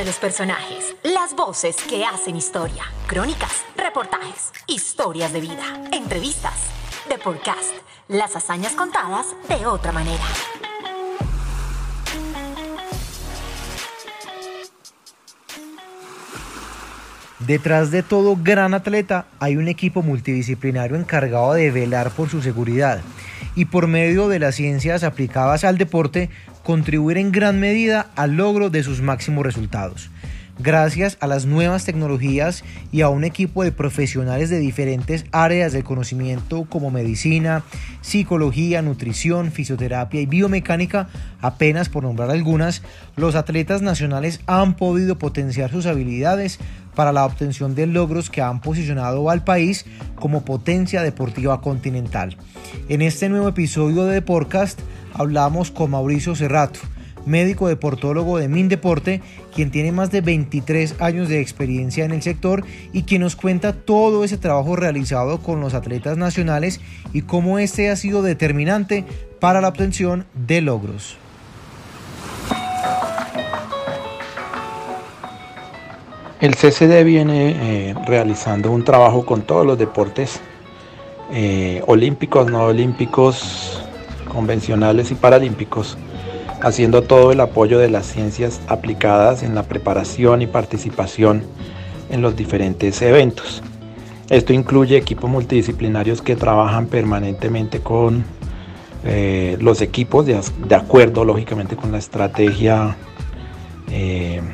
[0.00, 5.62] de los personajes, las voces que hacen historia, crónicas, reportajes, historias de vida,
[5.92, 6.54] entrevistas,
[7.06, 7.74] de podcast,
[8.08, 10.24] las hazañas contadas de otra manera.
[17.40, 23.02] Detrás de todo gran atleta hay un equipo multidisciplinario encargado de velar por su seguridad
[23.54, 26.30] y por medio de las ciencias aplicadas al deporte
[26.62, 30.10] contribuir en gran medida al logro de sus máximos resultados.
[30.62, 35.84] Gracias a las nuevas tecnologías y a un equipo de profesionales de diferentes áreas del
[35.84, 37.62] conocimiento como medicina,
[38.02, 41.08] psicología, nutrición, fisioterapia y biomecánica,
[41.40, 42.82] apenas por nombrar algunas,
[43.16, 46.58] los atletas nacionales han podido potenciar sus habilidades
[46.94, 52.36] para la obtención de logros que han posicionado al país como potencia deportiva continental.
[52.88, 54.80] En este nuevo episodio de Podcast
[55.14, 56.80] hablamos con Mauricio Cerrato,
[57.26, 59.20] médico deportólogo de Mindeporte,
[59.54, 63.72] quien tiene más de 23 años de experiencia en el sector y quien nos cuenta
[63.72, 66.80] todo ese trabajo realizado con los atletas nacionales
[67.12, 69.04] y cómo este ha sido determinante
[69.40, 71.16] para la obtención de logros.
[76.40, 80.40] El CCD viene eh, realizando un trabajo con todos los deportes
[81.30, 83.82] eh, olímpicos, no olímpicos,
[84.26, 85.98] convencionales y paralímpicos,
[86.62, 91.42] haciendo todo el apoyo de las ciencias aplicadas en la preparación y participación
[92.08, 93.62] en los diferentes eventos.
[94.30, 98.24] Esto incluye equipos multidisciplinarios que trabajan permanentemente con
[99.04, 100.40] eh, los equipos, de,
[100.74, 102.96] acuerdo lógicamente con la estrategia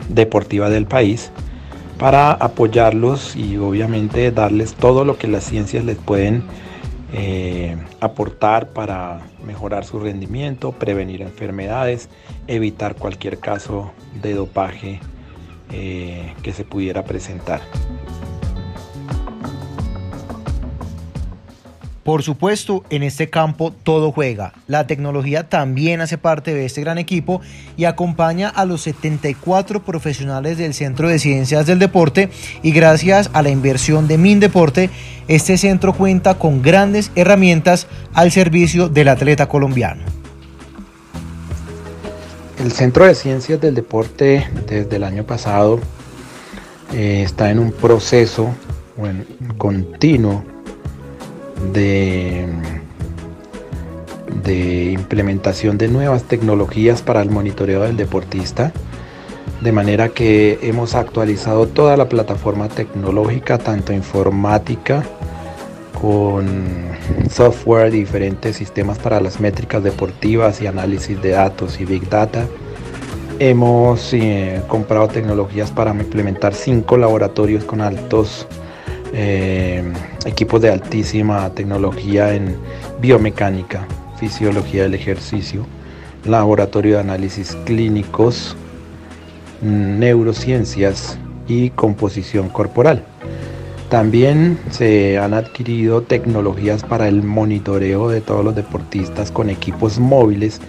[0.09, 1.31] deportiva del país,
[1.99, 6.45] para apoyarlos y obviamente darles todo lo que las ciencias les pueden
[7.13, 12.09] eh, aportar para mejorar su rendimiento, prevenir enfermedades,
[12.47, 15.01] evitar cualquier caso de dopaje
[15.73, 17.61] eh, que se pudiera presentar.
[22.07, 24.53] Por supuesto, en este campo todo juega.
[24.69, 27.41] La tecnología también hace parte de este gran equipo
[27.77, 32.31] y acompaña a los 74 profesionales del Centro de Ciencias del Deporte
[32.63, 34.89] y gracias a la inversión de Mindeporte,
[35.27, 40.05] este centro cuenta con grandes herramientas al servicio del atleta colombiano.
[42.61, 45.81] El Centro de Ciencias del Deporte desde el año pasado
[46.95, 48.55] eh, está en un proceso
[49.59, 50.45] continuo
[51.73, 52.47] de,
[54.93, 58.73] implementación de nuevas tecnologías para el monitoreo del deportista,
[59.61, 65.05] de manera que hemos actualizado toda la plataforma tecnológica, tanto informática,
[66.01, 66.47] con
[67.31, 72.47] software, diferentes sistemas para las métricas deportivas y análisis de datos y big data.
[73.39, 78.47] Hemos eh, comprado tecnologías para implementar cinco laboratorios con altos
[79.13, 79.83] eh,
[80.27, 82.57] equipos de altísima tecnología en
[83.01, 83.87] biomecánica,
[84.19, 85.65] fisiología del ejercicio,
[86.25, 88.57] laboratorio de análisis clínicos,
[89.63, 93.05] neurociencias y composición corporal.
[93.89, 100.61] También se han adquirido tecnologías para el monitoreo de todos los deportistas con equipos móviles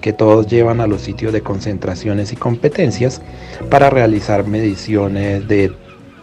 [0.00, 3.22] que todos llevan a los sitios de concentraciones y competencias
[3.70, 5.72] para realizar mediciones de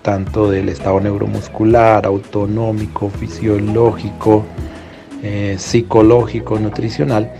[0.02, 4.44] tanto del estado neuromuscular, autonómico, fisiológico,
[5.24, 7.32] eh, psicológico, nutricional,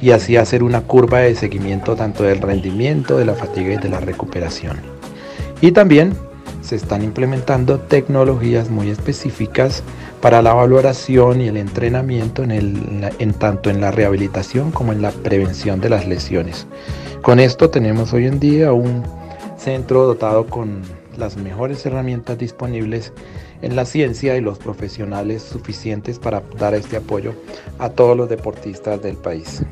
[0.00, 3.88] y así hacer una curva de seguimiento tanto del rendimiento, de la fatiga y de
[3.88, 4.78] la recuperación.
[5.60, 6.14] Y también
[6.62, 9.82] se están implementando tecnologías muy específicas
[10.20, 15.80] para la valoración y el entrenamiento en tanto en la rehabilitación como en la prevención
[15.80, 16.66] de las lesiones.
[17.22, 19.02] Con esto tenemos hoy en día un
[19.56, 20.82] centro dotado con
[21.20, 23.12] las mejores herramientas disponibles
[23.62, 27.34] en la ciencia y los profesionales suficientes para dar este apoyo
[27.78, 29.62] a todos los deportistas del país.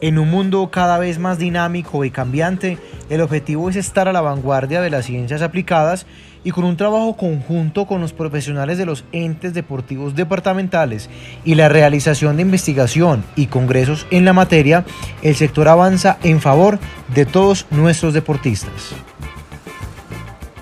[0.00, 2.78] En un mundo cada vez más dinámico y cambiante,
[3.10, 6.06] el objetivo es estar a la vanguardia de las ciencias aplicadas
[6.44, 11.08] y con un trabajo conjunto con los profesionales de los entes deportivos departamentales
[11.44, 14.84] y la realización de investigación y congresos en la materia,
[15.22, 16.78] el sector avanza en favor
[17.14, 18.94] de todos nuestros deportistas.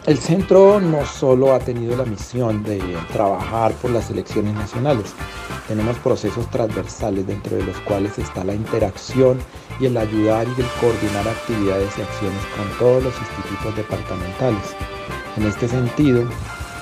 [0.04, 2.80] El centro no solo ha tenido la misión de
[3.12, 5.14] trabajar por las selecciones nacionales,
[5.68, 9.38] tenemos procesos transversales dentro de los cuales está la interacción
[9.78, 14.74] y el ayudar y el coordinar actividades y acciones con todos los institutos departamentales.
[15.36, 16.24] En este sentido,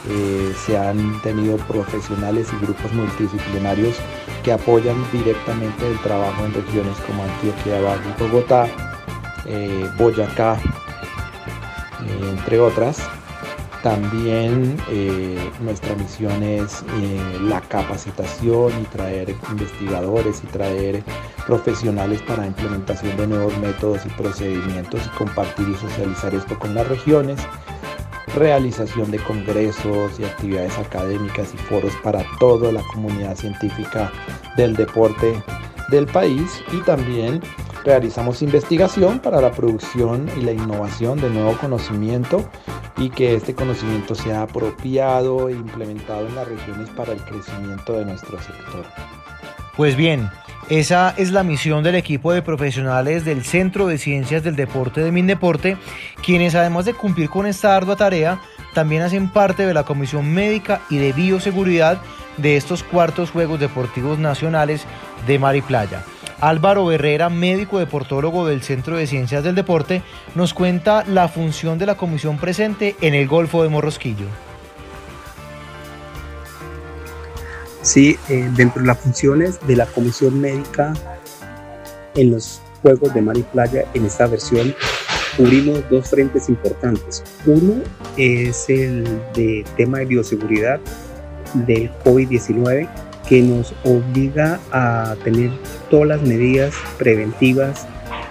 [0.08, 3.96] eh, se han tenido profesionales y grupos multidisciplinarios
[4.42, 8.66] que apoyan directamente el trabajo en regiones como Antioquia, Valle Bogotá,
[9.44, 10.58] eh, Boyacá,
[12.32, 12.98] entre otras.
[13.82, 14.76] También
[15.60, 16.84] nuestra misión es
[17.40, 21.02] la capacitación y traer investigadores y traer
[21.46, 26.86] profesionales para implementación de nuevos métodos y procedimientos y compartir y socializar esto con las
[26.88, 27.40] regiones
[28.34, 34.10] realización de congresos y actividades académicas y foros para toda la comunidad científica
[34.56, 35.42] del deporte
[35.90, 37.40] del país y también
[37.90, 42.48] realizamos investigación para la producción y la innovación de nuevo conocimiento
[42.96, 48.04] y que este conocimiento sea apropiado e implementado en las regiones para el crecimiento de
[48.04, 48.84] nuestro sector.
[49.76, 50.30] Pues bien,
[50.68, 55.10] esa es la misión del equipo de profesionales del Centro de Ciencias del Deporte de
[55.10, 55.76] Mindeporte,
[56.24, 58.40] quienes además de cumplir con esta ardua tarea,
[58.72, 62.00] también hacen parte de la Comisión Médica y de Bioseguridad
[62.36, 64.84] de estos cuartos Juegos Deportivos Nacionales
[65.26, 66.04] de Mar y Playa.
[66.40, 70.02] Álvaro Herrera, médico deportólogo del Centro de Ciencias del Deporte,
[70.34, 74.26] nos cuenta la función de la comisión presente en el Golfo de Morrosquillo.
[77.82, 80.92] Sí, eh, dentro de las funciones de la Comisión Médica
[82.14, 84.74] en los Juegos de Mar y Playa, en esta versión,
[85.36, 87.22] cubrimos dos frentes importantes.
[87.46, 87.82] Uno
[88.16, 89.04] es el
[89.34, 90.80] de tema de bioseguridad
[91.54, 92.88] del COVID-19,
[93.28, 95.50] que nos obliga a tener
[95.90, 97.86] todas las medidas preventivas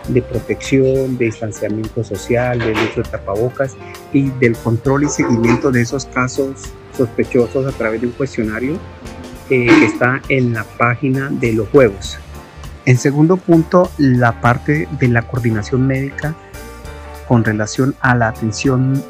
[0.08, 3.76] de protección, de distanciamiento social, del uso de tapabocas
[4.12, 6.62] y del control y seguimiento de esos casos
[6.98, 8.78] sospechosos a través de un cuestionario
[9.48, 12.18] que está en la página de los juegos.
[12.86, 16.36] En segundo punto, la parte de la coordinación médica
[17.28, 19.04] con relación a la atención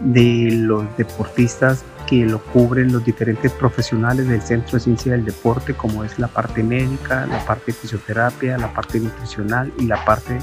[0.00, 5.74] de los deportistas que lo cubren los diferentes profesionales del Centro de Ciencia del Deporte,
[5.74, 10.38] como es la parte médica, la parte de fisioterapia, la parte nutricional y la parte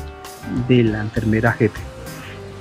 [0.67, 1.79] de la enfermera jefe.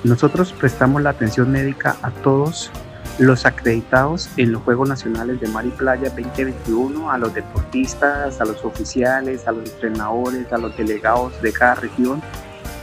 [0.04, 2.70] Nosotros prestamos la atención médica a todos
[3.18, 8.44] los acreditados en los Juegos Nacionales de Mar y Playa 2021, a los deportistas, a
[8.46, 12.22] los oficiales, a los entrenadores, a los delegados de cada región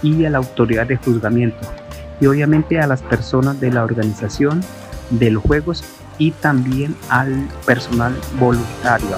[0.04, 1.58] y a la autoridad de juzgamiento.
[2.19, 4.62] Y obviamente a las personas de la organización
[5.09, 5.83] de los Juegos
[6.18, 9.18] y también al personal voluntario.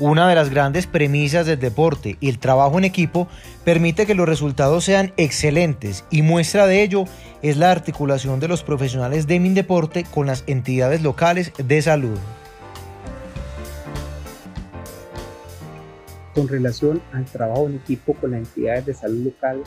[0.00, 3.28] Una de las grandes premisas del deporte y el trabajo en equipo
[3.64, 7.04] permite que los resultados sean excelentes y muestra de ello
[7.42, 12.18] es la articulación de los profesionales de Mindeporte con las entidades locales de salud.
[16.34, 19.62] Con relación al trabajo en equipo con las entidades de salud local,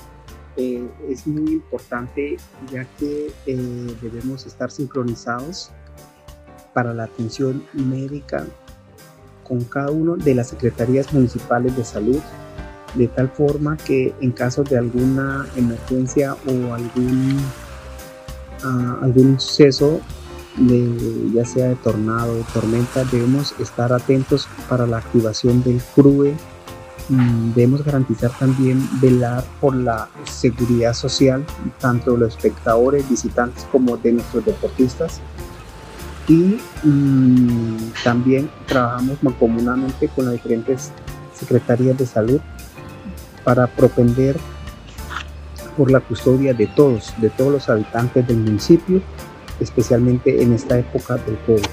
[0.56, 2.38] eh, es muy importante
[2.72, 5.72] ya que eh, debemos estar sincronizados
[6.74, 8.46] para la atención médica
[9.44, 12.22] con cada uno de las secretarías municipales de salud,
[12.96, 17.40] de tal forma que en caso de alguna emergencia o algún,
[18.64, 20.00] uh, algún suceso,
[21.34, 26.36] ya sea de tornado o tormenta, debemos estar atentos para la activación del CRUE.
[27.54, 31.46] Debemos garantizar también velar por la seguridad social,
[31.80, 35.20] tanto de los espectadores, visitantes como de nuestros deportistas
[36.28, 40.92] y mm, también trabajamos mancomunadamente con las diferentes
[41.34, 42.40] secretarías de salud
[43.44, 44.38] para propender
[45.78, 49.02] por la custodia de todos, de todos los habitantes del municipio,
[49.60, 51.66] especialmente en esta época del COVID.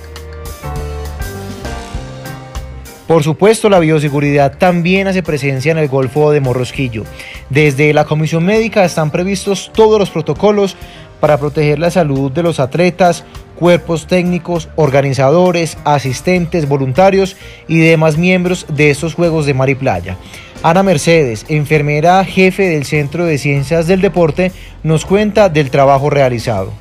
[3.10, 7.02] Por supuesto, la bioseguridad también hace presencia en el Golfo de Morrosquillo.
[7.48, 10.76] Desde la Comisión Médica están previstos todos los protocolos
[11.18, 13.24] para proteger la salud de los atletas,
[13.58, 20.16] cuerpos técnicos, organizadores, asistentes, voluntarios y demás miembros de estos Juegos de Mar y Playa.
[20.62, 26.72] Ana Mercedes, enfermera jefe del Centro de Ciencias del Deporte, nos cuenta del trabajo realizado.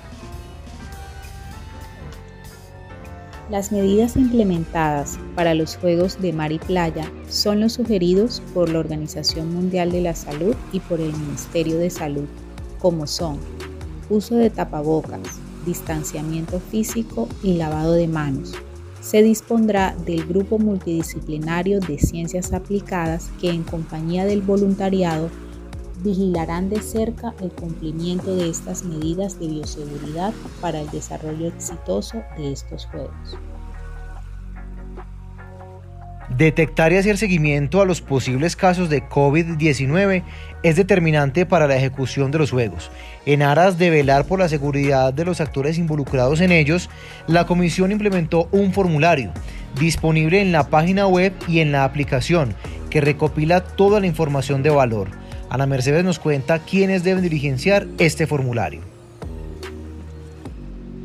[3.49, 8.77] Las medidas implementadas para los Juegos de Mar y Playa son los sugeridos por la
[8.77, 12.25] Organización Mundial de la Salud y por el Ministerio de Salud,
[12.77, 13.39] como son
[14.07, 18.53] uso de tapabocas, distanciamiento físico y lavado de manos.
[19.01, 25.31] Se dispondrá del grupo multidisciplinario de ciencias aplicadas que en compañía del voluntariado
[26.01, 32.51] vigilarán de cerca el cumplimiento de estas medidas de bioseguridad para el desarrollo exitoso de
[32.51, 33.37] estos juegos.
[36.37, 40.23] Detectar y hacer seguimiento a los posibles casos de COVID-19
[40.61, 42.91] es determinante para la ejecución de los juegos.
[43.25, 46.89] En aras de velar por la seguridad de los actores involucrados en ellos,
[47.27, 49.31] la comisión implementó un formulario
[49.79, 52.53] disponible en la página web y en la aplicación
[52.89, 55.09] que recopila toda la información de valor.
[55.49, 58.81] Ana Mercedes nos cuenta quiénes deben diligenciar este formulario.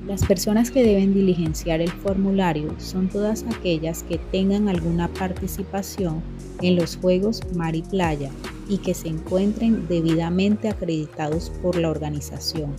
[0.07, 6.23] Las personas que deben diligenciar el formulario son todas aquellas que tengan alguna participación
[6.61, 8.31] en los Juegos Mar y Playa
[8.69, 12.75] y que se encuentren debidamente acreditados por la organización.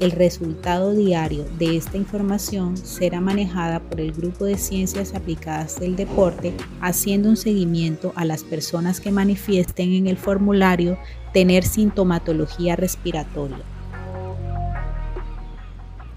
[0.00, 5.96] El resultado diario de esta información será manejada por el Grupo de Ciencias Aplicadas del
[5.96, 10.96] Deporte, haciendo un seguimiento a las personas que manifiesten en el formulario
[11.34, 13.58] tener sintomatología respiratoria.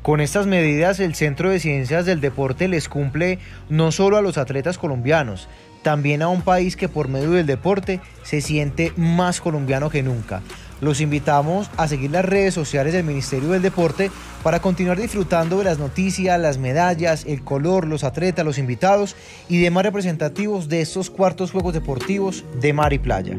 [0.03, 4.38] Con estas medidas, el Centro de Ciencias del Deporte les cumple no solo a los
[4.38, 5.47] atletas colombianos,
[5.81, 10.43] también a un país que por medio del deporte se siente más colombiano que nunca.
[10.81, 14.11] Los invitamos a seguir las redes sociales del Ministerio del Deporte
[14.43, 19.15] para continuar disfrutando de las noticias, las medallas, el color, los atletas, los invitados
[19.47, 23.38] y demás representativos de estos cuartos Juegos Deportivos de Mar y Playa.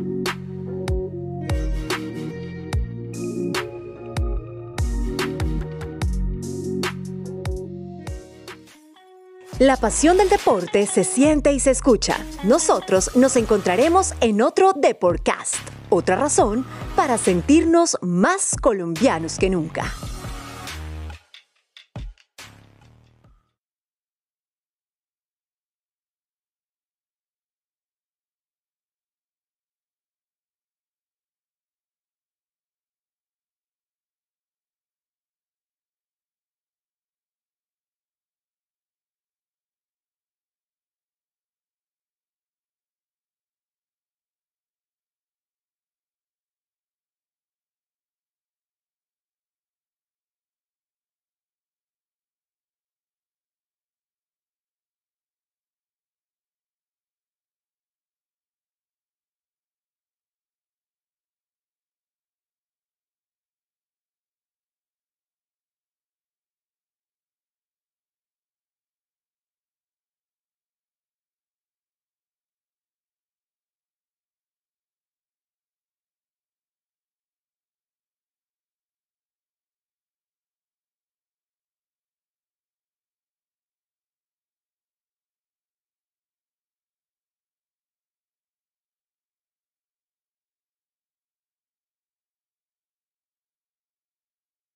[9.58, 12.16] La pasión del deporte se siente y se escucha.
[12.42, 15.54] Nosotros nos encontraremos en otro Deportcast.
[15.88, 16.64] Otra razón
[17.02, 19.82] para sentirnos más colombianos que nunca.